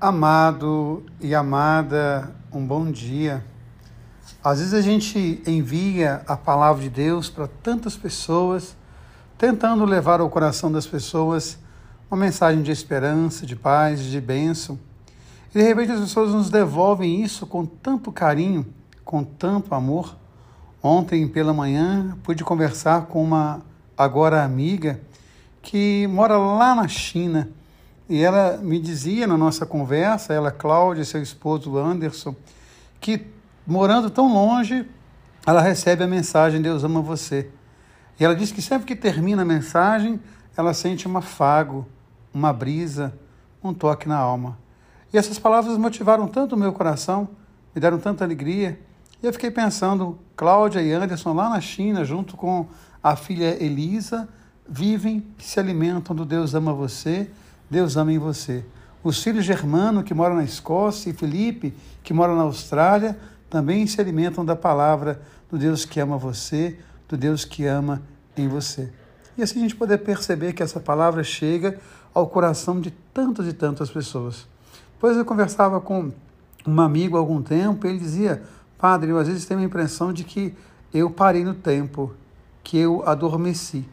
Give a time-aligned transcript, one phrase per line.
[0.00, 3.44] Amado e amada, um bom dia.
[4.42, 8.74] Às vezes a gente envia a palavra de Deus para tantas pessoas,
[9.36, 11.58] tentando levar ao coração das pessoas
[12.10, 14.78] uma mensagem de esperança, de paz, de bênção.
[15.54, 18.66] E de repente as pessoas nos devolvem isso com tanto carinho,
[19.04, 20.16] com tanto amor.
[20.82, 23.60] Ontem pela manhã pude conversar com uma
[23.98, 24.98] agora amiga
[25.60, 27.50] que mora lá na China
[28.10, 32.34] e ela me dizia na nossa conversa, ela, Cláudia, seu esposo Anderson,
[33.00, 33.24] que
[33.64, 34.84] morando tão longe,
[35.46, 37.48] ela recebe a mensagem: Deus ama você.
[38.18, 40.18] E ela diz que sempre que termina a mensagem,
[40.56, 41.86] ela sente um afago,
[42.34, 43.14] uma brisa,
[43.62, 44.58] um toque na alma.
[45.12, 47.28] E essas palavras motivaram tanto o meu coração,
[47.72, 48.80] me deram tanta alegria.
[49.22, 52.66] E eu fiquei pensando, Cláudia e Anderson lá na China, junto com
[53.00, 54.28] a filha Elisa,
[54.68, 57.30] vivem, se alimentam do Deus ama você
[57.70, 58.64] Deus ama em você.
[59.02, 63.16] Os filhos Germano, que moram na Escócia, e Felipe, que mora na Austrália,
[63.48, 66.76] também se alimentam da palavra do Deus que ama você,
[67.08, 68.02] do Deus que ama
[68.36, 68.92] em você.
[69.38, 71.78] E assim a gente poder perceber que essa palavra chega
[72.12, 74.46] ao coração de tantas e tantas pessoas.
[74.98, 76.12] Pois eu conversava com
[76.66, 78.42] um amigo há algum tempo, e ele dizia:
[78.76, 80.54] Padre, eu às vezes tenho a impressão de que
[80.92, 82.12] eu parei no tempo,
[82.62, 83.88] que eu adormeci.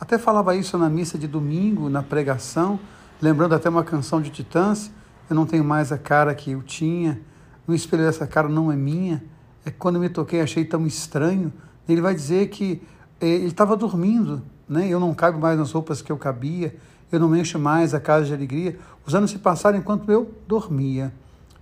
[0.00, 2.78] Até falava isso na missa de domingo, na pregação,
[3.20, 4.90] lembrando até uma canção de Titãs,
[5.28, 7.20] eu não tenho mais a cara que eu tinha,
[7.66, 9.22] no espelho dessa cara não é minha,
[9.64, 11.52] é quando me toquei achei tão estranho.
[11.88, 12.82] Ele vai dizer que
[13.20, 14.88] eh, ele estava dormindo, né?
[14.88, 16.74] eu não caibo mais nas roupas que eu cabia,
[17.10, 21.12] eu não mexo mais a casa de alegria, os anos se passaram enquanto eu dormia.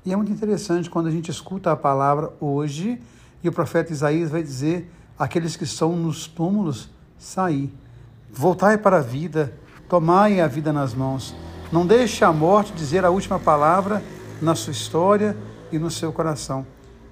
[0.04, 3.00] E é muito interessante quando a gente escuta a palavra hoje
[3.42, 7.72] e o profeta Isaías vai dizer: aqueles que estão nos túmulos, sair,
[8.32, 9.52] voltai para a vida,
[9.88, 11.34] tomai a vida nas mãos.
[11.72, 14.02] Não deixe a morte dizer a última palavra
[14.40, 15.36] na sua história
[15.72, 16.64] e no seu coração.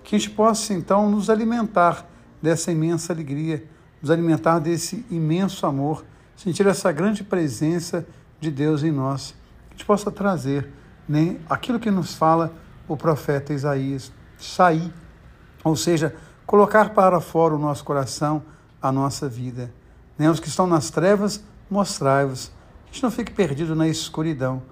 [0.05, 2.07] Que a gente possa então nos alimentar
[2.41, 3.65] dessa imensa alegria,
[4.01, 6.05] nos alimentar desse imenso amor,
[6.37, 8.07] sentir essa grande presença
[8.39, 9.35] de Deus em nós.
[9.71, 10.69] Que a gente possa trazer
[11.09, 12.53] né, aquilo que nos fala
[12.87, 14.93] o profeta Isaías, sair,
[15.65, 16.15] ou seja,
[16.47, 18.43] colocar para fora o nosso coração,
[18.81, 19.73] a nossa vida.
[20.17, 22.53] Nem Os que estão nas trevas, mostrai-vos
[22.95, 24.63] gente não fique perdido na escuridão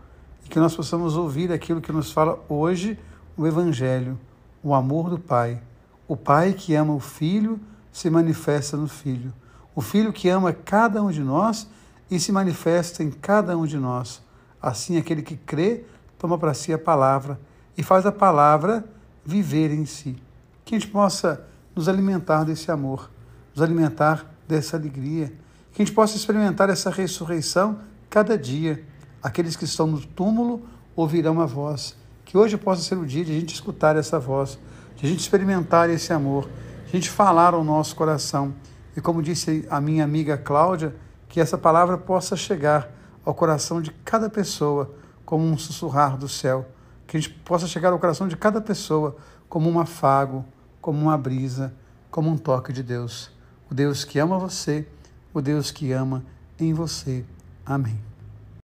[0.47, 2.97] e que nós possamos ouvir aquilo que nos fala hoje
[3.37, 4.17] o Evangelho,
[4.63, 5.61] o amor do Pai.
[6.07, 7.59] O Pai que ama o Filho
[7.91, 9.33] se manifesta no Filho.
[9.75, 11.69] O Filho que ama cada um de nós
[12.09, 14.23] e se manifesta em cada um de nós.
[14.63, 15.85] Assim, aquele que crê
[16.17, 17.41] toma para si a palavra
[17.77, 18.85] e faz a palavra
[19.27, 20.17] viver em si.
[20.65, 21.45] Que a gente possa
[21.75, 23.11] nos alimentar desse amor,
[23.53, 25.33] nos alimentar dessa alegria,
[25.73, 27.81] que a gente possa experimentar essa ressurreição
[28.13, 28.85] Cada dia,
[29.23, 31.97] aqueles que estão no túmulo ouvirão a voz.
[32.27, 34.59] Que hoje possa ser o dia de a gente escutar essa voz,
[34.97, 36.45] de a gente experimentar esse amor,
[36.85, 38.53] de a gente falar ao nosso coração.
[38.95, 40.95] E como disse a minha amiga Cláudia,
[41.27, 42.93] que essa palavra possa chegar
[43.25, 46.69] ao coração de cada pessoa como um sussurrar do céu.
[47.07, 49.17] Que a gente possa chegar ao coração de cada pessoa
[49.49, 50.45] como um afago,
[50.83, 51.73] como uma brisa,
[52.11, 53.31] como um toque de Deus.
[53.71, 54.87] O Deus que ama você,
[55.33, 56.23] o Deus que ama
[56.61, 57.25] em você.
[57.65, 58.12] Amém.